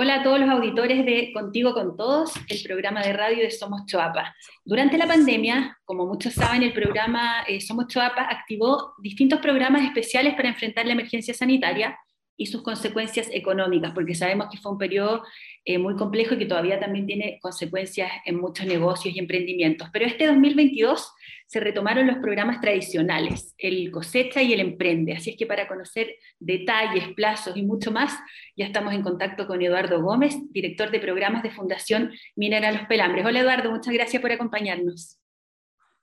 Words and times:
Hola 0.00 0.20
a 0.20 0.22
todos 0.22 0.38
los 0.38 0.48
auditores 0.48 1.04
de 1.04 1.32
Contigo 1.32 1.74
con 1.74 1.96
Todos, 1.96 2.32
el 2.48 2.62
programa 2.62 3.02
de 3.02 3.12
radio 3.12 3.42
de 3.42 3.50
Somos 3.50 3.84
Choapa. 3.86 4.32
Durante 4.64 4.96
la 4.96 5.08
pandemia, 5.08 5.76
como 5.84 6.06
muchos 6.06 6.34
saben, 6.34 6.62
el 6.62 6.72
programa 6.72 7.42
eh, 7.48 7.60
Somos 7.60 7.88
Choapa 7.88 8.22
activó 8.22 8.94
distintos 8.98 9.40
programas 9.40 9.82
especiales 9.82 10.36
para 10.36 10.50
enfrentar 10.50 10.86
la 10.86 10.92
emergencia 10.92 11.34
sanitaria 11.34 11.98
y 12.38 12.46
sus 12.46 12.62
consecuencias 12.62 13.28
económicas, 13.32 13.92
porque 13.92 14.14
sabemos 14.14 14.46
que 14.50 14.58
fue 14.58 14.72
un 14.72 14.78
periodo 14.78 15.24
eh, 15.64 15.76
muy 15.76 15.96
complejo 15.96 16.34
y 16.34 16.38
que 16.38 16.46
todavía 16.46 16.78
también 16.78 17.04
tiene 17.04 17.38
consecuencias 17.42 18.10
en 18.24 18.40
muchos 18.40 18.64
negocios 18.64 19.14
y 19.14 19.18
emprendimientos. 19.18 19.88
Pero 19.92 20.06
este 20.06 20.26
2022 20.28 21.12
se 21.48 21.60
retomaron 21.60 22.06
los 22.06 22.18
programas 22.18 22.60
tradicionales, 22.60 23.54
el 23.58 23.90
cosecha 23.90 24.40
y 24.40 24.52
el 24.52 24.60
emprende. 24.60 25.14
Así 25.14 25.30
es 25.30 25.36
que 25.36 25.46
para 25.46 25.66
conocer 25.66 26.14
detalles, 26.38 27.08
plazos 27.14 27.56
y 27.56 27.62
mucho 27.62 27.90
más, 27.90 28.16
ya 28.56 28.66
estamos 28.66 28.94
en 28.94 29.02
contacto 29.02 29.48
con 29.48 29.60
Eduardo 29.60 30.00
Gómez, 30.00 30.36
director 30.50 30.92
de 30.92 31.00
programas 31.00 31.42
de 31.42 31.50
Fundación 31.50 32.12
Minera 32.36 32.70
Los 32.70 32.86
Pelambres. 32.86 33.26
Hola 33.26 33.40
Eduardo, 33.40 33.72
muchas 33.72 33.92
gracias 33.92 34.22
por 34.22 34.30
acompañarnos. 34.30 35.18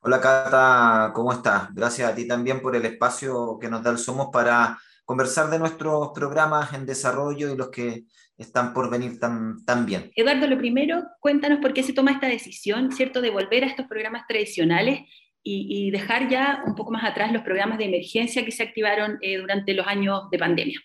Hola 0.02 0.20
Cata, 0.20 1.12
¿cómo 1.16 1.32
estás? 1.32 1.74
Gracias 1.74 2.12
a 2.12 2.14
ti 2.14 2.28
también 2.28 2.62
por 2.62 2.76
el 2.76 2.86
espacio 2.86 3.58
que 3.60 3.70
nos 3.70 3.82
da 3.82 3.92
el 3.92 3.98
Somos 3.98 4.28
para 4.34 4.78
conversar 5.06 5.50
de 5.50 5.60
nuestros 5.60 6.10
programas 6.14 6.74
en 6.74 6.86
desarrollo 6.86 7.54
y 7.54 7.56
los 7.56 7.70
que 7.70 8.06
están 8.38 8.74
por 8.74 8.90
venir 8.90 9.20
también. 9.20 10.12
Eduardo, 10.16 10.48
lo 10.48 10.58
primero, 10.58 11.04
cuéntanos 11.20 11.60
por 11.60 11.74
qué 11.74 11.84
se 11.84 11.94
toma 11.94 12.12
esta 12.12 12.28
decisión, 12.28 12.92
¿cierto?, 12.92 13.22
de 13.22 13.30
volver 13.30 13.64
a 13.64 13.68
estos 13.68 13.88
programas 13.88 14.24
tradicionales 14.28 15.02
y, 15.48 15.92
dejar 15.92 16.28
ya 16.28 16.64
un 16.66 16.74
poco 16.74 16.92
más 16.92 17.04
atrás 17.04 17.32
los 17.32 17.44
programas 17.44 17.78
de 17.78 17.86
emergencia 17.86 18.44
que 18.44 18.52
se 18.52 18.64
activaron 18.64 19.20
eh, 19.22 19.38
durante 19.38 19.76
los 19.76 19.86
años 19.86 20.24
de 20.32 20.40
pandemia. 20.40 20.82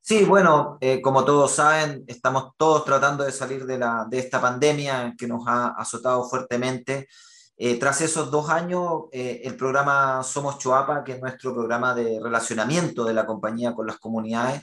Sí, 0.00 0.24
bueno, 0.24 0.78
eh, 0.80 1.00
como 1.00 1.24
todos 1.24 1.50
saben, 1.50 2.04
estamos 2.06 2.52
todos 2.56 2.84
tratando 2.84 3.24
de 3.24 3.32
salir 3.32 3.66
de, 3.66 3.76
la, 3.76 4.06
de 4.08 4.20
esta 4.20 4.40
pandemia 4.40 5.14
que 5.18 5.26
nos 5.26 5.42
ha 5.48 5.68
azotado 5.70 6.24
fuertemente. 6.28 7.08
Eh, 7.62 7.78
tras 7.78 8.00
esos 8.00 8.30
dos 8.30 8.48
años, 8.48 9.02
el 9.12 9.54
programa 9.54 10.22
Somos 10.22 10.58
Choapa, 10.58 11.04
que 11.04 11.12
es 11.12 11.20
nuestro 11.20 11.52
programa 11.52 11.94
de 11.94 12.18
relacionamiento 12.18 13.04
de 13.04 13.12
la 13.12 13.26
compañía 13.26 13.74
con 13.74 13.86
las 13.86 13.98
comunidades, 13.98 14.62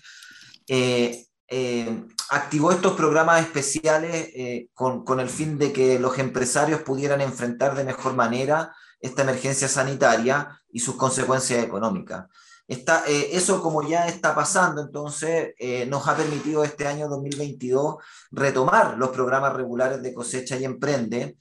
eh, 1.50 2.03
activó 2.30 2.72
estos 2.72 2.94
programas 2.94 3.42
especiales 3.42 4.30
eh, 4.36 4.68
con, 4.73 5.20
el 5.20 5.30
fin 5.30 5.58
de 5.58 5.72
que 5.72 5.98
los 5.98 6.18
empresarios 6.20 6.81
pudieran 6.81 7.22
enfrentar 7.22 7.73
de 7.73 7.86
mejor 7.86 8.16
manera 8.16 8.75
esta 9.00 9.22
emergencia 9.22 9.70
sanitaria 9.70 10.59
y 10.70 10.80
sus 10.80 10.95
consecuencias 10.95 11.64
económicas. 11.64 12.25
Eh, 12.68 13.30
eso 13.31 13.62
como 13.62 13.88
ya 13.88 14.08
está 14.08 14.36
pasando, 14.36 14.81
entonces 14.81 15.53
nos 15.88 16.06
ha 16.09 16.18
permitido 16.18 16.66
este 16.66 16.86
año 16.86 17.08
2022 17.08 17.95
retomar 18.31 18.98
los 18.98 19.09
programas 19.09 19.53
regulares 19.53 20.02
de 20.02 20.14
cosecha 20.14 20.58
y 20.58 20.66
emprende, 20.66 21.38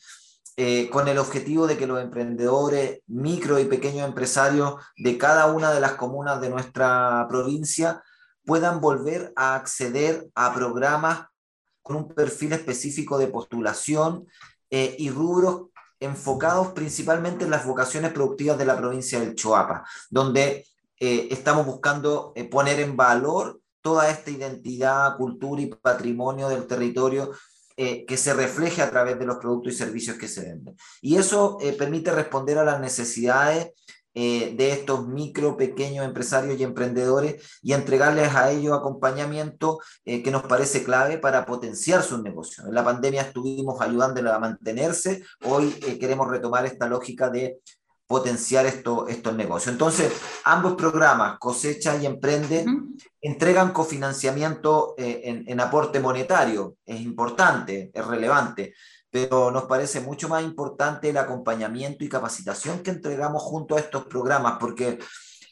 con 0.90 1.06
el 1.06 1.18
objetivo 1.18 1.66
de 1.66 1.76
que 1.76 1.86
los 1.86 2.00
emprendedores, 2.00 3.00
micro 3.06 3.58
y 3.58 3.66
pequeños 3.66 4.08
empresarios 4.08 4.76
de 4.96 5.18
cada 5.18 5.52
una 5.52 5.70
de 5.70 5.80
las 5.80 5.92
comunas 5.92 6.40
de 6.40 6.48
nuestra 6.48 7.26
provincia 7.28 8.02
puedan 8.46 8.80
volver 8.80 9.34
a 9.36 9.54
acceder 9.56 10.28
a 10.34 10.54
programas 10.54 11.26
con 11.82 11.96
un 11.96 12.08
perfil 12.08 12.52
específico 12.52 13.18
de 13.18 13.26
postulación 13.26 14.26
eh, 14.70 14.96
y 14.98 15.10
rubros 15.10 15.68
enfocados 16.00 16.68
principalmente 16.68 17.44
en 17.44 17.50
las 17.50 17.66
vocaciones 17.66 18.12
productivas 18.12 18.58
de 18.58 18.66
la 18.66 18.76
provincia 18.76 19.20
del 19.20 19.34
Choapa, 19.34 19.84
donde 20.10 20.66
eh, 20.98 21.28
estamos 21.30 21.66
buscando 21.66 22.32
eh, 22.34 22.44
poner 22.44 22.80
en 22.80 22.96
valor 22.96 23.60
toda 23.82 24.10
esta 24.10 24.30
identidad, 24.30 25.16
cultura 25.16 25.62
y 25.62 25.66
patrimonio 25.66 26.48
del 26.48 26.66
territorio 26.66 27.30
que 27.76 28.16
se 28.16 28.32
refleje 28.32 28.80
a 28.80 28.90
través 28.90 29.18
de 29.18 29.26
los 29.26 29.36
productos 29.36 29.74
y 29.74 29.76
servicios 29.76 30.16
que 30.16 30.28
se 30.28 30.42
venden. 30.42 30.74
Y 31.02 31.16
eso 31.16 31.58
permite 31.78 32.10
responder 32.10 32.56
a 32.56 32.64
las 32.64 32.80
necesidades 32.80 33.72
eh, 34.18 34.54
de 34.56 34.72
estos 34.72 35.06
micro, 35.06 35.58
pequeños 35.58 36.06
empresarios 36.06 36.58
y 36.58 36.62
emprendedores 36.62 37.60
y 37.62 37.74
entregarles 37.74 38.34
a 38.34 38.50
ellos 38.50 38.72
acompañamiento 38.72 39.78
eh, 40.06 40.22
que 40.22 40.30
nos 40.30 40.44
parece 40.44 40.84
clave 40.84 41.18
para 41.18 41.44
potenciar 41.44 42.02
sus 42.02 42.22
negocios. 42.22 42.66
En 42.66 42.72
la 42.72 42.82
pandemia 42.82 43.20
estuvimos 43.20 43.78
ayudándoles 43.78 44.32
a 44.32 44.38
mantenerse, 44.38 45.22
hoy 45.44 45.78
eh, 45.86 45.98
queremos 45.98 46.30
retomar 46.30 46.64
esta 46.64 46.88
lógica 46.88 47.28
de 47.28 47.58
potenciar 48.06 48.66
esto, 48.66 49.08
estos 49.08 49.34
negocios. 49.34 49.72
Entonces, 49.72 50.12
ambos 50.44 50.74
programas, 50.74 51.38
Cosecha 51.38 51.96
y 51.96 52.06
Emprende, 52.06 52.64
entregan 53.20 53.72
cofinanciamiento 53.72 54.94
en, 54.96 55.44
en 55.46 55.60
aporte 55.60 55.98
monetario. 55.98 56.76
Es 56.84 57.00
importante, 57.00 57.90
es 57.92 58.06
relevante 58.06 58.74
pero 59.16 59.50
nos 59.50 59.64
parece 59.64 60.00
mucho 60.00 60.28
más 60.28 60.44
importante 60.44 61.08
el 61.08 61.16
acompañamiento 61.16 62.04
y 62.04 62.08
capacitación 62.08 62.80
que 62.80 62.90
entregamos 62.90 63.42
junto 63.42 63.74
a 63.74 63.80
estos 63.80 64.04
programas, 64.04 64.58
porque 64.60 64.98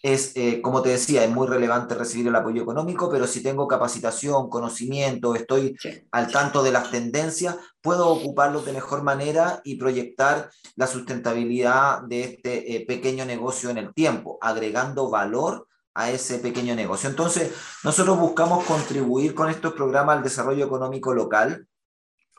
es, 0.03 0.33
eh, 0.37 0.61
como 0.61 0.83
te 0.83 0.91
decía, 0.91 1.25
es 1.25 1.31
muy 1.31 1.47
relevante 1.47 1.95
recibir 1.95 2.29
el 2.29 2.37
apoyo 2.37 2.63
económico, 2.63 3.09
pero 3.09 3.27
si 3.27 3.43
tengo 3.43 3.67
capacitación, 3.67 4.51
conocimiento, 4.51 5.35
estoy 5.35 5.75
al 6.11 6.31
tanto 6.31 6.63
de 6.63 6.73
las 6.73 6.91
tendencias, 6.91 7.57
puedo 7.85 8.09
ocuparlos 8.09 8.65
de 8.65 8.73
mejor 8.73 9.03
manera 9.03 9.61
y 9.63 9.77
proyectar 9.77 10.51
la 10.75 10.87
sustentabilidad 10.87 12.01
de 12.01 12.25
este 12.25 12.75
eh, 12.75 12.87
pequeño 12.87 13.27
negocio 13.27 13.69
en 13.69 13.77
el 13.77 13.93
tiempo, 13.93 14.39
agregando 14.41 15.11
valor 15.11 15.69
a 15.93 16.11
ese 16.11 16.39
pequeño 16.39 16.75
negocio. 16.75 17.11
Entonces, 17.11 17.53
nosotros 17.85 18.19
buscamos 18.19 18.65
contribuir 18.65 19.35
con 19.35 19.51
estos 19.51 19.75
programas 19.75 20.17
al 20.17 20.25
desarrollo 20.25 20.65
económico 20.65 21.13
local, 21.13 21.69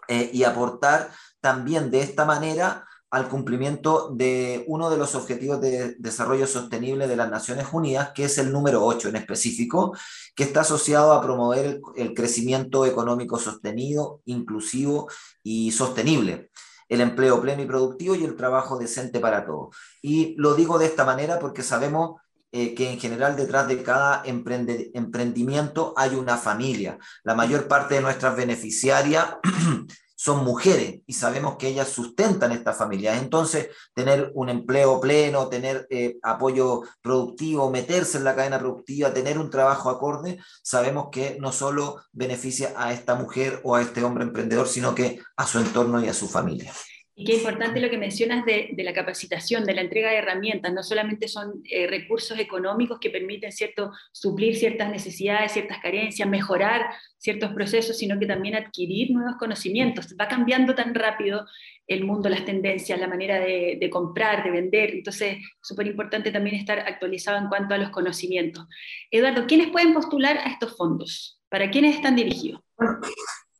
eh, 0.07 0.29
y 0.33 0.43
aportar 0.43 1.09
también 1.41 1.89
de 1.89 2.01
esta 2.01 2.25
manera 2.25 2.87
al 3.15 3.29
cumplimiento 3.29 4.09
de 4.13 4.65
uno 4.67 4.89
de 4.89 4.97
los 4.97 5.15
objetivos 5.15 5.61
de 5.61 5.95
desarrollo 5.99 6.45
sostenible 6.45 7.07
de 7.07 7.15
las 7.15 7.31
Naciones 7.31 7.67
Unidas, 7.71 8.11
que 8.13 8.25
es 8.25 8.37
el 8.37 8.51
número 8.51 8.83
8 8.83 9.07
en 9.07 9.15
específico, 9.15 9.95
que 10.35 10.43
está 10.43 10.61
asociado 10.61 11.13
a 11.13 11.21
promover 11.21 11.79
el, 11.95 12.13
crecimiento 12.13 12.85
económico 12.85 13.39
sostenido, 13.39 14.21
inclusivo 14.25 15.09
y 15.41 15.71
sostenible 15.71 16.51
el 16.89 16.99
empleo 16.99 17.41
pleno 17.41 17.63
y 17.63 17.65
productivo 17.65 18.15
y 18.15 18.25
el 18.25 18.35
trabajo 18.35 18.77
decente 18.77 19.21
para 19.21 19.45
todos. 19.45 19.75
Y 20.01 20.35
lo 20.37 20.53
digo 20.53 20.77
de 20.77 20.85
esta 20.85 21.05
manera 21.05 21.39
porque 21.39 21.63
sabemos 21.63 22.19
eh, 22.51 22.75
que 22.75 22.91
en 22.91 22.99
general 22.99 23.37
detrás 23.37 23.67
de 23.69 23.81
cada 23.81 24.23
emprendimiento 24.25 25.93
hay 25.95 26.15
una 26.15 26.37
familia. 26.37 26.99
La 27.23 27.33
mayor 27.33 27.69
parte 27.69 27.95
de 27.95 28.01
nuestras 28.01 28.35
beneficiarias 28.35 29.37
son 30.25 30.43
mujeres 30.43 31.01
y 31.05 31.13
sabemos 31.13 31.55
que 31.55 31.67
ellas 31.67 31.87
sustentan 31.87 32.51
esta 32.51 32.73
familia. 32.73 33.15
Entonces, 33.15 33.69
tener 33.93 34.31
un 34.33 34.49
empleo 34.49 34.99
pleno, 34.99 35.49
tener 35.49 35.85
eh, 35.91 36.17
apoyo 36.23 36.81
productivo, 36.99 37.69
meterse 37.69 38.17
en 38.17 38.23
la 38.23 38.35
cadena 38.35 38.57
productiva, 38.57 39.13
tener 39.13 39.37
un 39.37 39.51
trabajo 39.51 39.91
acorde, 39.91 40.39
sabemos 40.63 41.09
que 41.11 41.37
no 41.39 41.51
solo 41.51 42.01
beneficia 42.11 42.73
a 42.75 42.91
esta 42.91 43.13
mujer 43.13 43.61
o 43.63 43.75
a 43.75 43.83
este 43.83 44.03
hombre 44.03 44.23
emprendedor, 44.23 44.67
sino 44.67 44.95
que 44.95 45.19
a 45.37 45.45
su 45.45 45.59
entorno 45.59 46.03
y 46.03 46.07
a 46.07 46.13
su 46.15 46.27
familia. 46.27 46.73
Y 47.17 47.23
qué 47.23 47.35
importante 47.35 47.79
lo 47.79 47.89
que 47.89 47.97
mencionas 47.97 48.43
de, 48.43 48.75
la 48.77 48.93
capacitación, 48.93 49.63
de 49.63 49.73
la 49.73 49.79
entrega 49.79 50.09
de 50.09 50.17
herramientas. 50.17 50.73
No 50.73 50.83
solamente 50.83 51.29
son 51.29 51.61
eh, 51.63 51.87
recursos 51.87 52.37
económicos 52.37 52.99
que 52.99 53.09
permiten 53.09 53.53
cierto, 53.53 53.93
suplir 54.11 54.57
ciertas 54.57 54.89
necesidades, 54.89 55.53
ciertas 55.53 55.79
carencias, 55.79 56.27
mejorar 56.27 56.87
ciertos 57.17 57.53
procesos, 57.53 57.97
sino 57.97 58.19
que 58.19 58.25
también 58.25 58.55
adquirir 58.55 59.11
nuevos 59.11 59.37
conocimientos. 59.39 60.13
Va 60.19 60.27
cambiando 60.27 60.75
tan 60.75 60.93
rápido 60.93 61.45
el 61.87 62.03
mundo, 62.03 62.27
las 62.27 62.43
tendencias, 62.43 62.99
la 62.99 63.07
manera 63.07 63.39
de, 63.39 63.77
de 63.79 63.89
comprar, 63.89 64.43
de 64.43 64.51
vender. 64.51 64.89
Entonces, 64.89 65.37
súper 65.61 65.87
importante 65.87 66.31
también 66.31 66.57
estar 66.57 66.79
actualizado 66.79 67.37
en 67.37 67.47
cuanto 67.47 67.75
a 67.75 67.77
los 67.77 67.91
conocimientos. 67.91 68.65
Eduardo, 69.09 69.47
¿quiénes 69.47 69.69
pueden 69.69 69.93
postular 69.93 70.37
a 70.39 70.49
estos 70.49 70.75
fondos? 70.75 71.39
¿Para 71.47 71.71
quiénes 71.71 71.95
están 71.95 72.17
dirigidos? 72.17 72.59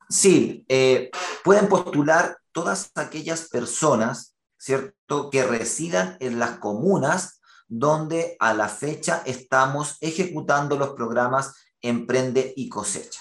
Sí, 0.10 0.66
eh, 0.68 1.10
pueden 1.44 1.70
postular 1.70 2.36
todas 2.56 2.92
aquellas 2.96 3.50
personas, 3.50 4.38
¿cierto?, 4.58 5.30
que 5.30 5.44
residan 5.44 6.16
en 6.22 6.40
las 6.40 6.52
comunas 6.60 7.42
donde 7.68 8.38
a 8.40 8.54
la 8.54 8.70
fecha 8.70 9.22
estamos 9.26 9.98
ejecutando 10.00 10.78
los 10.78 10.94
programas 10.94 11.54
Emprende 11.82 12.54
y 12.56 12.70
Cosecha. 12.70 13.20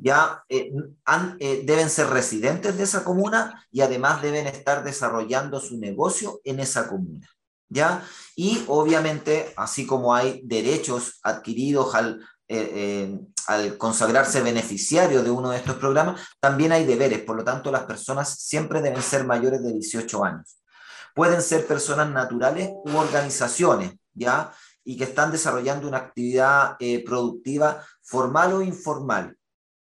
Ya 0.00 0.44
eh, 0.48 0.72
eh, 1.38 1.62
deben 1.64 1.88
ser 1.88 2.08
residentes 2.08 2.76
de 2.76 2.84
esa 2.84 3.02
comuna 3.02 3.66
y 3.70 3.80
además 3.80 4.20
deben 4.20 4.46
estar 4.46 4.84
desarrollando 4.84 5.58
su 5.58 5.78
negocio 5.78 6.40
en 6.44 6.60
esa 6.60 6.86
comuna. 6.88 7.26
¿Ya? 7.70 8.06
Y 8.36 8.62
obviamente, 8.66 9.54
así 9.56 9.86
como 9.86 10.14
hay 10.14 10.42
derechos 10.44 11.18
adquiridos 11.22 11.94
al, 11.94 12.20
eh, 12.48 13.18
al 13.46 13.76
consagrarse 13.76 14.42
beneficiario 14.42 15.22
de 15.22 15.30
uno 15.30 15.50
de 15.50 15.58
estos 15.58 15.76
programas, 15.76 16.20
también 16.40 16.72
hay 16.72 16.84
deberes, 16.84 17.20
por 17.20 17.36
lo 17.36 17.44
tanto 17.44 17.70
las 17.70 17.84
personas 17.84 18.40
siempre 18.40 18.80
deben 18.80 19.02
ser 19.02 19.24
mayores 19.24 19.62
de 19.62 19.72
18 19.72 20.24
años. 20.24 20.56
Pueden 21.14 21.42
ser 21.42 21.66
personas 21.66 22.10
naturales 22.10 22.70
u 22.84 22.96
organizaciones, 22.96 23.92
¿ya? 24.14 24.52
Y 24.82 24.96
que 24.96 25.04
están 25.04 25.30
desarrollando 25.30 25.88
una 25.88 25.98
actividad 25.98 26.76
eh, 26.80 27.04
productiva 27.04 27.84
formal 28.02 28.54
o 28.54 28.62
informal, 28.62 29.36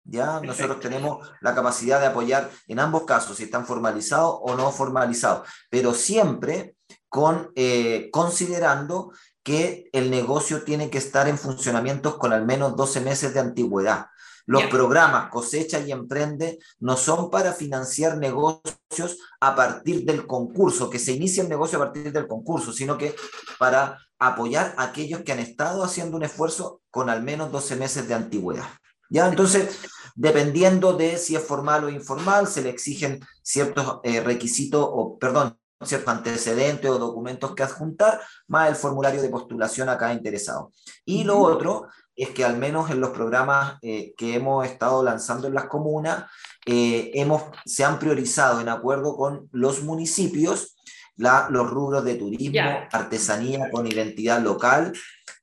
¿ya? 0.04 0.40
Nosotros 0.40 0.80
tenemos 0.80 1.26
la 1.40 1.54
capacidad 1.54 2.00
de 2.00 2.06
apoyar 2.06 2.50
en 2.68 2.78
ambos 2.78 3.04
casos, 3.04 3.36
si 3.36 3.44
están 3.44 3.66
formalizados 3.66 4.38
o 4.42 4.54
no 4.54 4.70
formalizados, 4.70 5.48
pero 5.70 5.94
siempre 5.94 6.76
con, 7.08 7.52
eh, 7.54 8.10
considerando 8.12 9.12
que 9.44 9.90
el 9.92 10.10
negocio 10.10 10.64
tiene 10.64 10.90
que 10.90 10.98
estar 10.98 11.28
en 11.28 11.38
funcionamiento 11.38 12.18
con 12.18 12.32
al 12.32 12.44
menos 12.44 12.74
12 12.74 13.00
meses 13.02 13.34
de 13.34 13.40
antigüedad. 13.40 14.06
Los 14.46 14.64
programas 14.64 15.30
Cosecha 15.30 15.80
y 15.80 15.92
Emprende 15.92 16.58
no 16.80 16.96
son 16.96 17.30
para 17.30 17.52
financiar 17.52 18.18
negocios 18.18 19.18
a 19.40 19.54
partir 19.54 20.04
del 20.04 20.26
concurso, 20.26 20.90
que 20.90 20.98
se 20.98 21.12
inicie 21.12 21.42
el 21.42 21.48
negocio 21.48 21.78
a 21.78 21.84
partir 21.84 22.12
del 22.12 22.26
concurso, 22.26 22.72
sino 22.72 22.98
que 22.98 23.14
para 23.58 23.98
apoyar 24.18 24.74
a 24.76 24.84
aquellos 24.84 25.22
que 25.22 25.32
han 25.32 25.38
estado 25.38 25.82
haciendo 25.82 26.16
un 26.16 26.24
esfuerzo 26.24 26.82
con 26.90 27.08
al 27.08 27.22
menos 27.22 27.52
12 27.52 27.76
meses 27.76 28.08
de 28.08 28.14
antigüedad. 28.14 28.68
¿Ya? 29.10 29.28
Entonces, 29.28 29.78
dependiendo 30.14 30.94
de 30.94 31.18
si 31.18 31.36
es 31.36 31.42
formal 31.42 31.84
o 31.84 31.88
informal, 31.88 32.46
se 32.46 32.62
le 32.62 32.70
exigen 32.70 33.20
ciertos 33.42 34.00
eh, 34.02 34.20
requisitos 34.20 34.86
o, 34.90 35.18
perdón, 35.18 35.58
ciertos 35.86 36.14
antecedentes 36.14 36.90
o 36.90 36.98
documentos 36.98 37.54
que 37.54 37.62
adjuntar, 37.62 38.20
más 38.48 38.68
el 38.68 38.76
formulario 38.76 39.22
de 39.22 39.28
postulación 39.28 39.88
a 39.88 39.98
cada 39.98 40.12
interesado. 40.12 40.72
Y 41.04 41.24
lo 41.24 41.38
otro 41.38 41.88
es 42.16 42.30
que 42.30 42.44
al 42.44 42.56
menos 42.56 42.90
en 42.90 43.00
los 43.00 43.10
programas 43.10 43.78
eh, 43.82 44.14
que 44.16 44.34
hemos 44.34 44.66
estado 44.66 45.02
lanzando 45.02 45.48
en 45.48 45.54
las 45.54 45.66
comunas, 45.66 46.24
eh, 46.66 47.10
hemos, 47.14 47.42
se 47.64 47.84
han 47.84 47.98
priorizado 47.98 48.60
en 48.60 48.68
acuerdo 48.68 49.16
con 49.16 49.48
los 49.52 49.82
municipios 49.82 50.76
la, 51.16 51.48
los 51.50 51.70
rubros 51.70 52.04
de 52.04 52.16
turismo, 52.16 52.60
artesanía 52.90 53.70
con 53.70 53.86
identidad 53.86 54.40
local, 54.40 54.92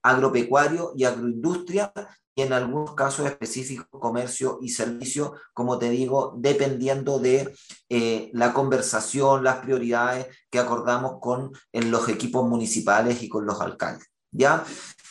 agropecuario 0.01 0.91
y 0.95 1.05
agroindustria, 1.05 1.93
y 2.35 2.41
en 2.43 2.53
algunos 2.53 2.93
casos 2.93 3.25
específicos 3.25 3.87
comercio 3.89 4.59
y 4.61 4.69
servicio, 4.69 5.35
como 5.53 5.77
te 5.77 5.89
digo, 5.89 6.33
dependiendo 6.37 7.19
de 7.19 7.53
eh, 7.89 8.29
la 8.33 8.53
conversación, 8.53 9.43
las 9.43 9.57
prioridades 9.57 10.27
que 10.49 10.59
acordamos 10.59 11.19
con 11.19 11.51
los 11.73 12.09
equipos 12.09 12.47
municipales 12.47 13.21
y 13.21 13.29
con 13.29 13.45
los 13.45 13.59
alcaldes. 13.59 14.11
¿ya? 14.31 14.63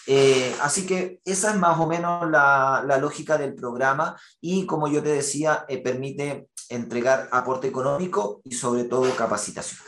Eh, 0.06 0.54
así 0.62 0.86
que 0.86 1.20
esa 1.24 1.50
es 1.50 1.56
más 1.56 1.78
o 1.78 1.86
menos 1.86 2.28
la, 2.30 2.82
la, 2.86 2.98
lógica 2.98 3.36
del 3.36 3.54
programa 3.54 4.18
y 4.40 4.66
como 4.66 4.88
yo 4.88 5.02
te 5.02 5.10
decía, 5.10 5.66
eh, 5.68 5.78
permite 5.78 6.48
entregar 6.68 7.28
aporte 7.32 7.68
económico 7.68 8.40
y 8.44 8.54
sobre 8.54 8.84
todo 8.84 9.14
capacitación. 9.14 9.80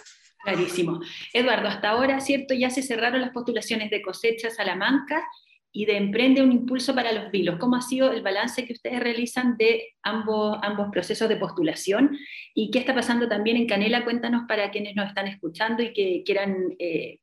Clarísimo. 0.45 1.01
Eduardo, 1.33 1.69
hasta 1.69 1.91
ahora, 1.91 2.21
¿cierto? 2.21 2.53
Ya 2.53 2.69
se 2.69 2.83
cerraron 2.83 3.21
las 3.21 3.31
postulaciones 3.31 3.91
de 3.91 4.03
cosecha 4.03 4.51
Salamanca 4.51 5.25
y 5.73 5.87
de 5.87 5.97
Emprende 5.97 6.43
un 6.43 6.53
Impulso 6.53 6.95
para 6.95 7.13
los 7.13 7.31
Vilos. 7.31 7.57
¿Cómo 7.59 7.77
ha 7.77 7.83
sido 7.83 8.13
el 8.13 8.23
balance 8.23 8.67
que 8.67 8.75
ustedes 8.75 9.01
realizan 9.01 9.57
de 9.57 9.95
ambos, 10.03 10.59
ambos 10.63 10.89
procesos 10.93 11.29
de 11.31 11.37
postulación? 11.37 12.17
¿Y 12.55 12.71
qué 12.71 12.79
está 12.79 12.95
pasando 12.95 13.27
también 13.27 13.57
en 13.57 13.67
Canela? 13.67 14.05
Cuéntanos 14.05 14.43
para 14.47 14.71
quienes 14.71 14.95
nos 14.95 15.09
están 15.09 15.27
escuchando 15.29 15.83
y 15.83 15.95
que 15.95 16.23
quieran 16.27 16.77
eh, 16.79 17.21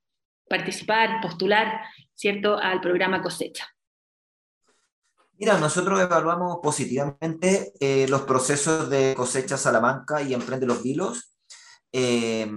participar, 0.50 1.22
postular, 1.22 1.82
¿cierto?, 2.16 2.58
al 2.58 2.82
programa 2.82 3.22
Cosecha. 3.22 3.68
Mira, 5.38 5.58
nosotros 5.60 6.02
evaluamos 6.02 6.58
positivamente 6.62 7.72
eh, 7.80 8.08
los 8.10 8.24
procesos 8.24 8.90
de 8.90 9.14
cosecha 9.16 9.58
Salamanca 9.58 10.22
y 10.24 10.34
Emprende 10.34 10.66
los 10.66 10.84
Vilos, 10.84 11.34
eh, 11.94 12.52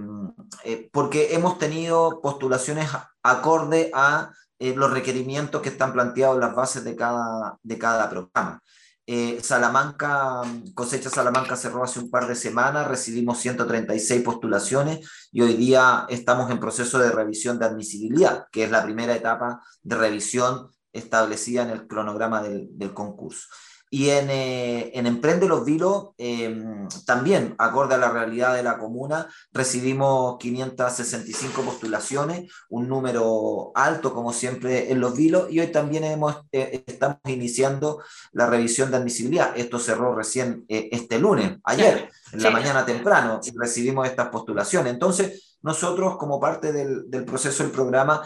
porque 0.91 1.33
hemos 1.33 1.57
tenido 1.59 2.19
postulaciones 2.19 2.89
acorde 3.21 3.89
a 3.93 4.31
eh, 4.63 4.73
los 4.77 4.91
requerimientos 4.91 5.61
que 5.61 5.67
están 5.67 5.91
planteados 5.91 6.35
en 6.35 6.39
las 6.39 6.55
bases 6.55 6.85
de 6.85 6.95
cada, 6.95 7.57
de 7.61 7.77
cada 7.77 8.09
programa. 8.09 8.63
Eh, 9.05 9.39
Salamanca, 9.43 10.41
cosecha 10.73 11.09
Salamanca 11.09 11.57
cerró 11.57 11.83
hace 11.83 11.99
un 11.99 12.09
par 12.09 12.27
de 12.27 12.35
semanas, 12.35 12.87
recibimos 12.87 13.39
136 13.39 14.21
postulaciones 14.23 15.05
y 15.33 15.41
hoy 15.41 15.55
día 15.55 16.05
estamos 16.07 16.49
en 16.49 16.61
proceso 16.61 16.97
de 16.97 17.11
revisión 17.11 17.59
de 17.59 17.65
admisibilidad, 17.65 18.45
que 18.53 18.63
es 18.63 18.71
la 18.71 18.85
primera 18.85 19.13
etapa 19.13 19.61
de 19.81 19.97
revisión 19.97 20.69
establecida 20.93 21.63
en 21.63 21.71
el 21.71 21.85
cronograma 21.85 22.41
del, 22.41 22.69
del 22.71 22.93
concurso. 22.93 23.49
Y 23.93 24.09
en, 24.09 24.27
eh, 24.31 24.89
en 24.95 25.05
Emprende 25.05 25.47
los 25.47 25.63
Vilos, 25.63 26.15
em, 26.17 26.87
también, 27.05 27.53
acorde 27.59 27.93
a 27.93 27.99
la 27.99 28.09
realidad 28.09 28.55
de 28.55 28.63
la 28.63 28.79
comuna, 28.79 29.27
recibimos 29.51 30.39
565 30.39 31.61
postulaciones, 31.61 32.51
un 32.69 32.87
número 32.87 33.71
alto, 33.75 34.11
como 34.11 34.33
siempre, 34.33 34.91
en 34.91 34.99
los 34.99 35.15
Vilos, 35.15 35.45
y 35.51 35.59
hoy 35.59 35.67
también 35.67 36.05
hemos, 36.05 36.37
eh, 36.51 36.83
estamos 36.87 37.19
iniciando 37.25 38.01
la 38.31 38.47
revisión 38.47 38.89
de 38.89 38.97
admisibilidad. 38.97 39.53
Esto 39.55 39.77
cerró 39.77 40.15
recién 40.15 40.65
eh, 40.69 40.89
este 40.91 41.19
lunes, 41.19 41.59
ayer, 41.63 42.09
en 42.31 42.41
la 42.41 42.49
mañana 42.49 42.83
temprano, 42.87 43.41
y 43.43 43.55
recibimos 43.55 44.07
estas 44.07 44.29
postulaciones. 44.29 44.91
Entonces, 44.91 45.57
nosotros, 45.61 46.17
como 46.17 46.39
parte 46.39 46.73
del, 46.73 47.11
del 47.11 47.25
proceso 47.25 47.61
del 47.61 47.71
programa, 47.71 48.23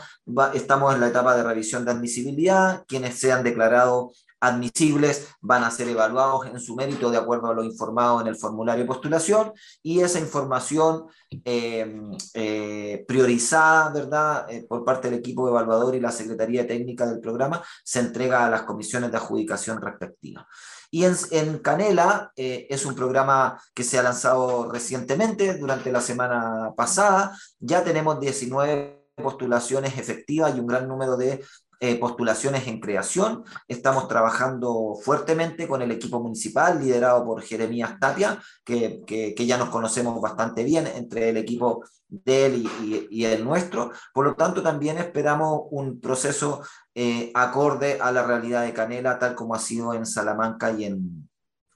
estamos 0.54 0.96
en 0.96 1.02
la 1.02 1.10
etapa 1.10 1.36
de 1.36 1.44
revisión 1.44 1.84
de 1.84 1.92
admisibilidad, 1.92 2.86
quienes 2.88 3.19
sean 3.19 3.44
declarados 3.44 4.26
admisibles 4.39 5.28
van 5.42 5.63
a 5.63 5.72
ser 5.72 5.89
evaluados 5.89 6.45
en 6.48 6.60
su 6.60 6.75
mérito 6.75 7.10
de 7.10 7.18
acuerdo 7.18 7.48
a 7.48 7.54
lo 7.54 7.63
informado 7.63 8.22
en 8.22 8.28
el 8.28 8.36
formulario 8.36 8.84
de 8.84 8.88
postulación 8.88 9.54
y 9.81 10.01
esa 10.01 10.19
información 10.19 11.06
em, 11.44 12.12
eh, 12.34 13.04
priorizada, 13.07 13.89
¿verdad?, 13.92 14.50
eh, 14.50 14.66
por 14.68 14.86
parte 14.86 15.10
del 15.10 15.19
equipo 15.19 15.48
evaluador 15.48 15.95
y 15.95 16.00
la 16.00 16.12
Secretaría 16.12 16.68
Técnica 16.68 17.06
del 17.06 17.19
programa 17.19 17.63
se 17.84 18.00
entrega 18.00 18.45
a 18.45 18.50
las 18.50 18.63
comisiones 18.63 19.12
de 19.12 19.18
adjudicación 19.18 19.81
respectivas. 19.81 20.45
Y 20.90 21.04
en, 21.04 21.60
Canela 21.60 22.31
eh, 22.36 22.68
es 22.69 22.86
un 22.86 22.95
programa 22.95 23.62
que 23.74 23.83
se 23.83 24.00
ha 24.00 24.04
lanzado 24.04 24.72
recientemente, 24.72 25.57
durante 25.57 25.92
la 25.92 26.00
semana 26.00 26.74
pasada. 26.78 27.38
Ya 27.60 27.83
tenemos 27.83 28.19
19 28.19 28.98
postulaciones 29.16 29.98
efectivas 29.98 30.56
y 30.56 30.60
un 30.60 30.68
gran 30.68 30.88
número 30.88 31.18
de 31.18 31.44
eh, 31.79 32.00
postulaciones 32.00 32.68
en 32.68 32.79
creación. 32.79 33.44
Estamos 33.68 34.07
trabajando 34.07 34.95
fuertemente 35.00 35.68
con 35.68 35.81
el 35.83 35.91
equipo 35.91 36.19
municipal 36.19 36.79
liderado 36.79 37.24
por 37.24 37.44
Jeremías 37.44 38.00
Tapia, 38.00 38.41
que, 38.63 39.01
que, 39.06 39.45
ya 39.45 39.57
nos 39.57 39.69
conocemos 39.69 40.19
bastante 40.19 40.63
bien 40.63 40.88
entre 40.88 41.29
el 41.29 41.38
equipo 41.38 41.83
de 42.07 42.45
él 42.47 42.68
y, 42.81 43.07
y, 43.12 43.25
el 43.25 43.45
nuestro. 43.45 43.91
Por 44.12 44.25
lo 44.25 44.35
tanto, 44.35 44.63
también 44.63 44.97
esperamos 44.97 45.68
un 45.69 46.01
proceso 46.01 46.63
eh, 46.95 47.31
acorde 47.35 48.00
a 48.01 48.12
la 48.12 48.23
realidad 48.23 48.63
de 48.63 48.73
Canela, 48.73 49.19
tal 49.19 49.35
como 49.35 49.53
ha 49.53 49.59
sido 49.59 49.94
en 49.94 50.07
Salamanca 50.07 50.71
y 50.71 50.85
en, 50.85 51.30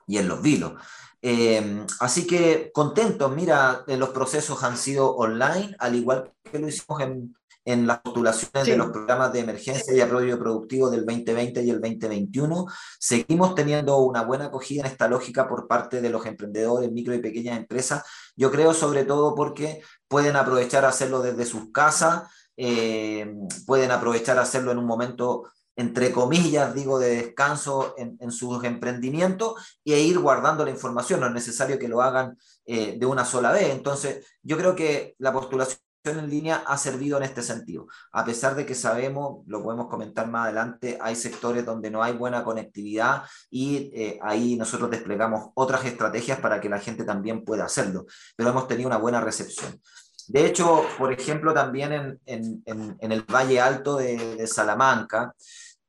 y 0.08 0.18
en 0.18 0.28
Los 0.28 0.42
Vilos. 0.42 0.74
Eh, 1.22 1.86
así 2.00 2.26
que 2.26 2.72
contentos, 2.74 3.32
mira, 3.36 3.84
los 3.86 4.10
procesos 4.10 4.64
han 4.64 4.78
sido 4.78 5.16
online, 5.16 5.76
al 5.78 5.96
igual 5.96 6.34
que 6.44 6.58
lo 6.58 6.68
hicimos 6.68 7.02
en, 7.02 7.36
en 7.66 7.86
las 7.86 8.00
postulaciones 8.00 8.66
de 8.66 8.78
los 8.78 8.90
programas 8.90 9.32
de 9.34 9.40
emergencia 9.40 9.94
y 9.94 10.02
apoyo 10.02 10.40
productivo 10.40 10.90
del 10.90 11.06
2020 11.06 11.64
y 11.64 11.70
el 11.70 11.82
2021. 11.82 12.66
Seguimos 13.00 13.56
teniendo 13.56 13.98
una 13.98 14.24
buena 14.24 14.46
acogida 14.46 14.82
en 14.82 14.88
esta 14.88 15.08
lógica 15.08 15.48
por 15.48 15.68
parte 15.68 16.02
de 16.02 16.10
los 16.10 16.26
emprendedores, 16.26 16.92
micro 16.92 17.14
y 17.14 17.20
pequeñas 17.20 17.58
empresas. 17.58 18.04
Yo 18.36 18.52
creo 18.52 18.74
sobre 18.74 19.06
todo 19.06 19.36
porque 19.36 19.82
pueden 20.08 20.36
aprovechar 20.36 20.86
hacerlo 20.86 21.22
desde 21.22 21.46
sus 21.46 21.72
casas, 21.72 22.24
eh, 22.58 23.34
pueden 23.66 23.92
aprovechar 23.92 24.40
hacerlo 24.40 24.72
en 24.72 24.78
un 24.78 24.86
momento 24.86 25.44
entre 25.78 26.12
comillas, 26.12 26.76
digo, 26.76 27.00
de 27.00 27.16
descanso 27.16 27.96
en, 27.98 28.18
en, 28.20 28.32
sus 28.32 28.64
emprendimientos 28.64 29.80
y 29.84 29.94
e 29.94 30.02
ir 30.02 30.20
guardando 30.20 30.66
la 30.66 30.72
información. 30.72 31.22
No 31.22 31.28
es 31.28 31.34
necesario 31.34 31.80
que 31.80 31.88
lo 31.88 32.02
hagan 32.02 32.38
eh, 32.66 32.98
de 33.00 33.06
una 33.06 33.26
sola 33.26 33.52
vez. 33.52 33.70
Entonces, 33.70 34.26
yo 34.44 34.58
creo 34.58 34.76
que 34.76 35.16
la 35.18 35.32
postulación 35.32 35.80
en 36.04 36.30
línea 36.30 36.64
ha 36.66 36.78
servido 36.78 37.18
en 37.18 37.24
este 37.24 37.42
sentido. 37.42 37.88
A 38.12 38.26
pesar 38.26 38.56
de 38.56 38.66
que 38.66 38.74
sabemos, 38.74 39.44
lo 39.46 39.62
podemos 39.62 39.88
comentar 39.88 40.28
más 40.28 40.46
adelante, 40.46 40.98
hay 41.00 41.16
sectores 41.16 41.66
donde 41.66 41.92
no 41.92 42.02
hay 42.02 42.14
buena 42.14 42.44
conectividad 42.44 43.24
y 43.50 43.92
eh, 43.94 44.20
ahí 44.24 44.56
nosotros 44.56 44.90
desplegamos 44.90 45.52
otras 45.54 45.86
estrategias 45.86 46.40
para 46.40 46.60
que 46.60 46.70
la 46.70 46.80
gente 46.80 47.04
también 47.04 47.44
pueda 47.44 47.66
hacerlo, 47.66 48.06
pero 48.36 48.50
hemos 48.50 48.68
tenido 48.68 48.88
una 48.88 48.98
buena 48.98 49.22
recepción. 49.22 49.80
De 50.28 50.46
hecho, 50.46 50.84
por 50.98 51.12
ejemplo, 51.12 51.54
también 51.54 51.92
en, 51.92 52.20
en, 52.26 52.98
en, 53.00 53.12
el 53.12 53.24
Valle 53.24 53.60
Alto 53.60 53.98
de, 53.98 54.36
de 54.36 54.48
Salamanca, 54.48 55.36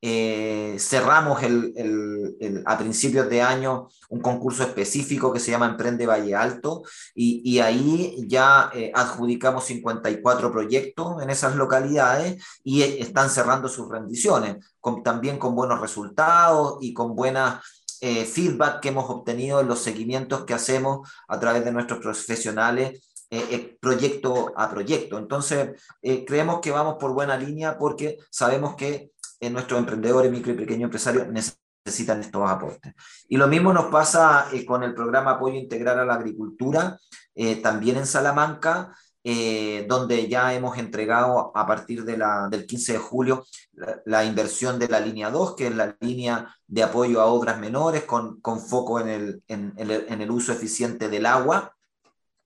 eh, 0.04 0.76
cerramos 0.80 1.44
el, 1.44 1.72
el, 1.76 2.62
a 2.66 2.76
principios 2.76 3.28
de 3.30 3.40
año 3.40 3.86
un 4.08 4.20
concurso 4.20 4.64
específico 4.64 5.32
que 5.32 5.38
se 5.38 5.52
llama 5.52 5.66
Emprende 5.66 6.06
Valle 6.06 6.34
Alto 6.34 6.82
y, 7.14 7.40
y 7.48 7.60
ahí 7.60 8.16
ya 8.26 8.70
eh, 8.74 8.90
adjudicamos 8.92 9.64
54 9.64 10.50
proyectos 10.50 11.22
en 11.22 11.30
esas 11.30 11.54
localidades 11.54 12.44
y 12.64 12.82
eh, 12.82 13.00
están 13.00 13.30
cerrando 13.30 13.68
sus 13.68 13.88
rendiciones, 13.88 14.56
también 15.04 15.38
con 15.38 15.54
buenos 15.54 15.80
resultados 15.80 16.78
y 16.80 16.92
con 16.92 17.14
buena 17.14 17.62
eh, 18.00 18.24
feedback 18.24 18.80
que 18.80 18.88
hemos 18.88 19.08
obtenido 19.08 19.60
en 19.60 19.68
los 19.68 19.78
seguimientos 19.78 20.44
que 20.44 20.54
hacemos 20.54 21.08
a 21.28 21.38
través 21.38 21.64
de 21.64 21.72
nuestros 21.72 22.00
profesionales 22.00 23.08
proyecto 23.80 24.52
a 24.56 24.68
proyecto. 24.68 25.16
Entonces, 25.16 25.82
creemos 26.02 26.60
que 26.60 26.70
vamos 26.70 26.96
por 27.00 27.14
buena 27.14 27.34
línea 27.34 27.78
porque 27.78 28.18
sabemos 28.28 28.76
que 28.76 29.11
nuestros 29.50 29.78
emprendedores, 29.78 30.30
micro 30.30 30.52
y 30.52 30.56
pequeños 30.56 30.84
empresarios 30.84 31.26
necesitan 31.84 32.20
estos 32.20 32.48
aportes. 32.48 32.94
Y 33.28 33.36
lo 33.36 33.48
mismo 33.48 33.72
nos 33.72 33.86
pasa 33.86 34.48
eh, 34.52 34.64
con 34.64 34.82
el 34.82 34.94
programa 34.94 35.32
Apoyo 35.32 35.56
Integral 35.56 35.98
a 36.00 36.04
la 36.04 36.14
Agricultura, 36.14 36.98
eh, 37.34 37.56
también 37.56 37.96
en 37.96 38.06
Salamanca, 38.06 38.96
eh, 39.24 39.86
donde 39.88 40.28
ya 40.28 40.52
hemos 40.52 40.78
entregado 40.78 41.56
a 41.56 41.66
partir 41.66 42.04
de 42.04 42.16
la, 42.16 42.48
del 42.50 42.66
15 42.66 42.94
de 42.94 42.98
julio 42.98 43.44
la, 44.04 44.24
inversión 44.24 44.78
de 44.78 44.88
la 44.88 45.00
línea 45.00 45.30
2, 45.30 45.54
que 45.54 45.68
es 45.68 45.74
la 45.74 45.96
línea 46.00 46.54
de 46.66 46.82
apoyo 46.82 47.20
a 47.20 47.26
obras 47.26 47.58
menores 47.58 48.04
con, 48.04 48.40
con 48.40 48.60
foco 48.60 49.00
en 49.00 49.08
el, 49.08 49.42
en, 49.46 49.74
el, 49.76 50.30
uso 50.30 50.52
eficiente 50.52 51.08
del 51.08 51.26
agua, 51.26 51.76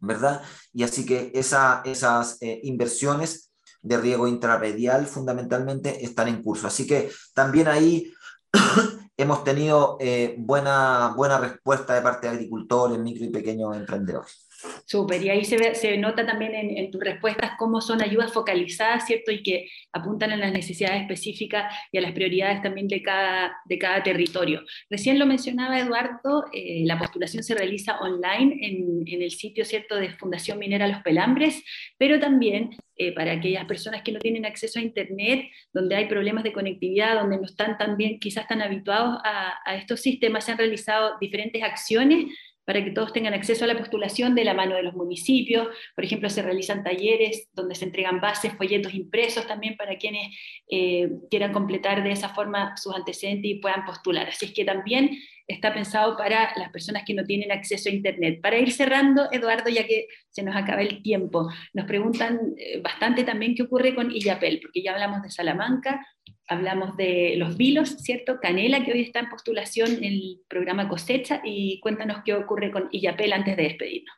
¿verdad? 0.01 0.43
Y 0.75 0.83
así 0.83 1.07
que 1.07 1.33
esa, 1.35 1.81
esas 1.85 2.39
inversiones 2.41 3.51
de 3.87 3.97
riego 3.99 4.27
intrarredial 4.27 5.07
fundamentalmente 5.07 6.05
están 6.05 6.29
en 6.29 6.43
curso. 6.43 6.67
Así 6.67 6.87
que 6.87 7.11
también 7.35 7.69
ahí 7.69 8.13
hemos 9.17 9.45
tenido 9.45 9.97
eh, 10.01 10.35
buena, 10.39 11.15
buena 11.17 11.39
respuesta 11.39 11.95
de 11.95 12.03
parte 12.03 12.27
de 12.27 12.35
agricultores, 12.35 12.99
micro 12.99 13.25
y 13.25 13.31
pequeños 13.31 13.77
emprendedores. 13.77 14.46
Súper, 14.89 15.21
y 15.21 15.31
ahí 15.31 15.45
se, 15.45 15.75
se 15.75 15.99
nota 15.99 16.25
también 16.25 16.55
en, 16.55 16.93
tus 16.93 17.03
respuestas 17.03 17.55
cómo 17.59 17.81
son 17.81 18.01
ayudas 18.03 18.33
focalizadas, 18.33 19.05
¿cierto? 19.05 19.33
Y 19.33 19.43
que 19.43 19.69
apuntan 19.93 20.31
a 20.31 20.37
las 20.37 20.53
necesidades 20.53 21.03
específicas 21.03 21.75
y 21.91 21.99
a 21.99 22.03
las 22.03 22.13
prioridades 22.13 22.63
también 22.63 22.87
de 22.87 23.03
cada, 23.03 23.57
de 23.65 23.79
cada 23.81 24.05
territorio. 24.05 24.63
Recién 24.89 25.19
lo 25.19 25.27
mencionaba 25.27 25.81
Eduardo, 25.81 26.45
eh, 26.53 26.85
la 26.85 27.01
postulación 27.01 27.43
se 27.43 27.57
realiza 27.57 27.99
online 27.99 28.65
en, 28.65 29.03
en, 29.07 29.23
el 29.23 29.33
sitio, 29.33 29.65
¿cierto?, 29.65 29.97
de 29.97 30.11
Fundación 30.11 30.61
Minera 30.61 30.87
Los 30.87 31.03
Pelambres, 31.03 31.65
pero 31.99 32.21
también 32.21 32.71
eh, 32.97 33.13
para 33.13 33.33
aquellas 33.33 33.65
personas 33.65 34.03
que 34.03 34.13
no 34.13 34.21
tienen 34.21 34.47
acceso 34.47 34.79
a 34.79 34.83
Internet, 34.83 35.49
donde 35.73 35.97
hay 35.97 36.07
problemas 36.07 36.45
de 36.45 36.53
conectividad, 36.53 37.17
donde 37.17 37.39
no 37.39 37.45
están 37.45 37.77
tan 37.77 37.97
bien, 37.97 38.21
quizás 38.21 38.47
tan 38.47 38.63
habituados 38.63 39.19
a, 39.25 39.59
a 39.65 39.77
estos 39.77 40.01
sistemas, 40.01 40.45
se 40.45 40.53
han 40.53 40.59
realizado 40.59 41.17
diferentes 41.21 41.61
acciones 41.61 42.27
para 42.67 42.85
que 42.85 42.91
todos 42.91 43.13
tengan 43.13 43.33
acceso 43.33 43.65
a 43.65 43.69
la 43.69 43.79
postulación 43.79 44.35
de 44.35 44.45
la 44.45 44.53
mano 44.53 44.75
de 44.75 44.83
los 44.83 44.95
municipios. 44.95 45.69
Por 45.95 46.05
ejemplo, 46.05 46.29
se 46.29 46.43
realizan 46.43 46.83
talleres 46.85 47.49
donde 47.55 47.75
se 47.75 47.87
entregan 47.87 48.21
bases, 48.21 48.53
folletos 48.55 48.93
impresos 48.93 49.47
también 49.47 49.77
para 49.77 49.97
quienes 49.97 50.37
eh, 50.69 51.09
quieran 51.31 51.53
completar 51.53 52.03
de 52.03 52.11
esa 52.11 52.31
forma 52.31 52.77
sus 52.77 52.95
antecedentes 52.95 53.51
y 53.51 53.55
puedan 53.55 53.85
postular. 53.85 54.29
Así 54.29 54.47
es 54.47 54.53
que 54.53 54.65
también 54.65 55.17
está 55.47 55.73
pensado 55.73 56.17
para 56.17 56.53
las 56.57 56.71
personas 56.71 57.05
que 57.07 57.15
no 57.15 57.25
tienen 57.25 57.53
acceso 57.53 57.89
a 57.89 57.93
Internet. 57.93 58.41
Para 58.43 58.59
ir 58.59 58.73
cerrando, 58.73 59.29
Eduardo, 59.31 59.71
ya 59.71 59.87
que 59.87 60.09
se 60.29 60.43
nos 60.43 60.57
acaba 60.57 60.83
el 60.83 61.03
tiempo, 61.03 61.49
nos 61.73 61.87
preguntan 61.87 62.55
eh, 62.57 62.81
bastante 62.81 63.25
también 63.25 63.55
qué 63.55 63.63
ocurre 63.63 63.95
con 63.95 64.11
Illapel, 64.11 64.61
porque 64.61 64.83
ya 64.83 64.93
hablamos 64.93 65.23
de 65.23 65.31
Salamanca, 65.31 66.05
hablamos 66.49 66.97
de 66.97 67.35
los 67.37 67.57
vilos, 67.57 67.91
¿cierto? 67.99 68.39
Canela, 68.41 68.85
que 68.85 68.93
hoy 68.93 69.03
está 69.03 69.21
en 69.21 69.31
postulación 69.31 69.93
en 69.93 70.05
el 70.05 70.41
programa 70.49 70.89
Cosecha, 70.89 71.41
y 71.45 71.81
cuéntanos 71.81 72.23
qué 72.25 72.35
ocurre 72.35 72.71
con 72.71 72.89
Illapel 72.91 73.33
antes 73.33 73.57
de 73.57 73.63
despedirnos. 73.63 74.15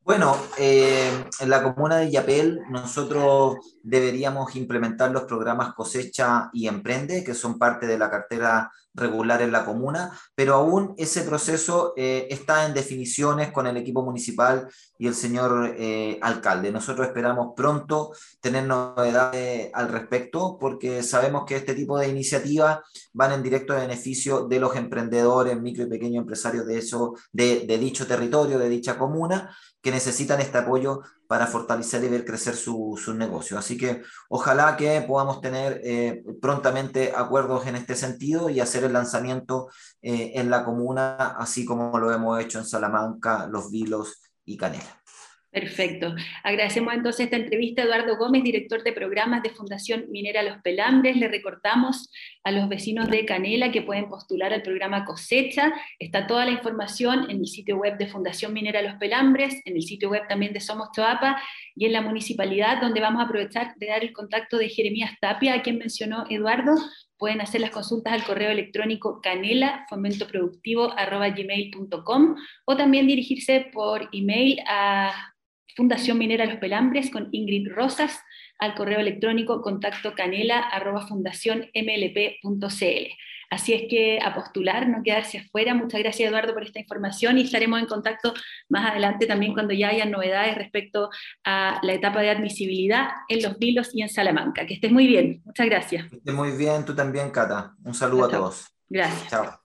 Bueno, 0.00 0.36
eh, 0.58 1.10
en 1.40 1.48
la 1.48 1.62
comuna 1.62 1.96
de 1.96 2.08
Illapel 2.08 2.60
nosotros 2.68 3.78
deberíamos 3.82 4.54
implementar 4.54 5.10
los 5.10 5.22
programas 5.22 5.72
Cosecha 5.72 6.50
y 6.52 6.68
Emprende, 6.68 7.24
que 7.24 7.32
son 7.32 7.58
parte 7.58 7.86
de 7.86 7.96
la 7.96 8.10
cartera 8.10 8.70
regular 8.94 9.42
en 9.42 9.52
la 9.52 9.64
comuna, 9.64 10.18
pero 10.34 10.54
aún 10.54 10.94
ese 10.96 11.22
proceso 11.22 11.92
eh, 11.96 12.28
está 12.30 12.66
en 12.66 12.74
definiciones 12.74 13.50
con 13.50 13.66
el 13.66 13.76
equipo 13.76 14.02
municipal 14.04 14.68
y 14.98 15.08
el 15.08 15.14
señor 15.14 15.74
eh, 15.76 16.18
alcalde. 16.22 16.70
Nosotros 16.70 17.08
esperamos 17.08 17.54
pronto 17.56 18.12
tener 18.40 18.64
novedades 18.64 19.70
al 19.74 19.88
respecto 19.88 20.56
porque 20.58 21.02
sabemos 21.02 21.44
que 21.44 21.56
este 21.56 21.74
tipo 21.74 21.98
de 21.98 22.08
iniciativas 22.08 22.78
van 23.12 23.32
en 23.32 23.42
directo 23.42 23.74
beneficio 23.74 24.46
de 24.46 24.60
los 24.60 24.76
emprendedores, 24.76 25.60
micro 25.60 25.84
y 25.84 25.88
pequeños 25.88 26.22
empresarios 26.22 26.66
de, 26.66 26.78
eso, 26.78 27.14
de, 27.32 27.66
de 27.66 27.78
dicho 27.78 28.06
territorio, 28.06 28.58
de 28.58 28.68
dicha 28.68 28.96
comuna, 28.96 29.54
que 29.82 29.90
necesitan 29.90 30.40
este 30.40 30.58
apoyo 30.58 31.02
para 31.34 31.48
fortalecer 31.48 32.04
y 32.04 32.08
ver 32.08 32.24
crecer 32.24 32.54
sus 32.54 33.02
su 33.02 33.12
negocios. 33.12 33.58
Así 33.58 33.76
que 33.76 34.02
ojalá 34.28 34.76
que 34.76 35.00
podamos 35.00 35.40
tener 35.40 35.80
eh, 35.82 36.22
prontamente 36.40 37.12
acuerdos 37.12 37.66
en 37.66 37.74
este 37.74 37.96
sentido 37.96 38.50
y 38.50 38.60
hacer 38.60 38.84
el 38.84 38.92
lanzamiento 38.92 39.68
eh, 40.00 40.30
en 40.36 40.48
la 40.48 40.64
comuna, 40.64 41.34
así 41.36 41.64
como 41.64 41.98
lo 41.98 42.12
hemos 42.12 42.40
hecho 42.40 42.60
en 42.60 42.64
Salamanca, 42.64 43.48
Los 43.48 43.72
Vilos 43.72 44.22
y 44.44 44.56
Canela. 44.56 45.03
Perfecto. 45.54 46.16
Agradecemos 46.42 46.92
entonces 46.94 47.26
esta 47.26 47.36
entrevista 47.36 47.82
a 47.82 47.84
Eduardo 47.84 48.16
Gómez, 48.16 48.42
director 48.42 48.82
de 48.82 48.92
programas 48.92 49.40
de 49.40 49.50
Fundación 49.50 50.06
Minera 50.10 50.42
Los 50.42 50.60
Pelambres. 50.62 51.16
Le 51.16 51.28
recordamos 51.28 52.10
a 52.42 52.50
los 52.50 52.68
vecinos 52.68 53.08
de 53.08 53.24
Canela 53.24 53.70
que 53.70 53.82
pueden 53.82 54.08
postular 54.08 54.52
al 54.52 54.62
programa 54.62 55.04
Cosecha. 55.04 55.72
Está 56.00 56.26
toda 56.26 56.44
la 56.44 56.50
información 56.50 57.30
en 57.30 57.38
el 57.38 57.46
sitio 57.46 57.76
web 57.76 57.96
de 57.98 58.08
Fundación 58.08 58.52
Minera 58.52 58.82
Los 58.82 58.94
Pelambres, 58.94 59.62
en 59.64 59.76
el 59.76 59.82
sitio 59.84 60.10
web 60.10 60.22
también 60.28 60.52
de 60.52 60.58
Somos 60.58 60.88
Choapa 60.90 61.40
y 61.76 61.86
en 61.86 61.92
la 61.92 62.02
municipalidad, 62.02 62.80
donde 62.80 63.00
vamos 63.00 63.22
a 63.22 63.26
aprovechar 63.26 63.76
de 63.76 63.86
dar 63.86 64.02
el 64.02 64.12
contacto 64.12 64.58
de 64.58 64.68
Jeremías 64.68 65.12
Tapia, 65.20 65.54
a 65.54 65.62
quien 65.62 65.78
mencionó 65.78 66.24
Eduardo. 66.30 66.74
Pueden 67.16 67.40
hacer 67.40 67.60
las 67.60 67.70
consultas 67.70 68.12
al 68.12 68.24
correo 68.24 68.50
electrónico 68.50 69.20
canela 69.22 69.86
o 72.64 72.76
también 72.76 73.06
dirigirse 73.06 73.70
por 73.72 74.08
email 74.12 74.58
a 74.66 75.30
Fundación 75.76 76.18
Minera 76.18 76.46
Los 76.46 76.56
Pelambres 76.56 77.10
con 77.10 77.28
Ingrid 77.32 77.72
Rosas 77.72 78.20
al 78.58 78.74
correo 78.74 79.00
electrónico 79.00 79.60
contacto 79.62 80.14
canela 80.14 80.60
arroba 80.60 81.06
Así 83.50 83.72
es 83.72 83.82
que 83.88 84.18
a 84.20 84.34
postular, 84.34 84.88
no 84.88 85.02
quedarse 85.04 85.38
afuera. 85.38 85.74
Muchas 85.74 86.00
gracias 86.00 86.28
Eduardo 86.28 86.54
por 86.54 86.64
esta 86.64 86.80
información 86.80 87.38
y 87.38 87.42
estaremos 87.42 87.78
en 87.80 87.86
contacto 87.86 88.34
más 88.68 88.90
adelante 88.90 89.26
también 89.26 89.52
cuando 89.52 89.72
ya 89.74 89.90
haya 89.90 90.06
novedades 90.06 90.56
respecto 90.56 91.10
a 91.44 91.78
la 91.82 91.92
etapa 91.92 92.20
de 92.20 92.30
admisibilidad 92.30 93.08
en 93.28 93.42
Los 93.42 93.58
Vilos 93.58 93.90
y 93.94 94.02
en 94.02 94.08
Salamanca. 94.08 94.66
Que 94.66 94.74
estés 94.74 94.90
muy 94.90 95.06
bien. 95.06 95.42
Muchas 95.44 95.66
gracias. 95.66 96.08
Que 96.10 96.16
estés 96.16 96.34
muy 96.34 96.50
bien, 96.52 96.84
tú 96.84 96.94
también, 96.94 97.30
Cata. 97.30 97.74
Un 97.84 97.94
saludo 97.94 98.24
a 98.24 98.28
todos. 98.28 98.66
Gracias. 98.88 99.30
Chao. 99.30 99.63